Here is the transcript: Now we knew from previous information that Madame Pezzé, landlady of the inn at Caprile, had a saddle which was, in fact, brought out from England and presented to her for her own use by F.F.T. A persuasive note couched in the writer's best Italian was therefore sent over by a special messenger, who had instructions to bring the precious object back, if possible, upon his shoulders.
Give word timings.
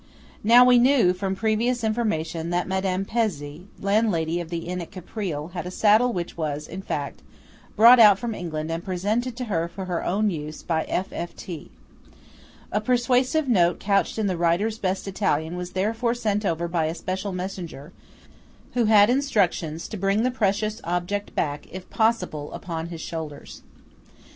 Now 0.43 0.65
we 0.65 0.79
knew 0.79 1.13
from 1.13 1.35
previous 1.35 1.83
information 1.83 2.49
that 2.49 2.67
Madame 2.67 3.05
Pezzé, 3.05 3.65
landlady 3.79 4.41
of 4.41 4.49
the 4.49 4.65
inn 4.67 4.81
at 4.81 4.89
Caprile, 4.89 5.49
had 5.51 5.67
a 5.67 5.69
saddle 5.69 6.11
which 6.11 6.35
was, 6.35 6.67
in 6.67 6.81
fact, 6.81 7.21
brought 7.75 7.99
out 7.99 8.17
from 8.17 8.33
England 8.33 8.71
and 8.71 8.83
presented 8.83 9.35
to 9.37 9.45
her 9.45 9.67
for 9.67 9.85
her 9.85 10.03
own 10.03 10.31
use 10.31 10.63
by 10.63 10.85
F.F.T. 10.85 11.69
A 12.71 12.81
persuasive 12.81 13.47
note 13.47 13.79
couched 13.79 14.17
in 14.17 14.25
the 14.25 14.37
writer's 14.37 14.79
best 14.79 15.07
Italian 15.07 15.55
was 15.55 15.73
therefore 15.73 16.15
sent 16.15 16.45
over 16.47 16.67
by 16.67 16.85
a 16.85 16.95
special 16.95 17.31
messenger, 17.31 17.93
who 18.73 18.85
had 18.85 19.07
instructions 19.07 19.87
to 19.87 19.97
bring 19.97 20.23
the 20.23 20.31
precious 20.31 20.81
object 20.83 21.35
back, 21.35 21.67
if 21.71 21.87
possible, 21.91 22.51
upon 22.53 22.87
his 22.87 23.01
shoulders. 23.01 23.61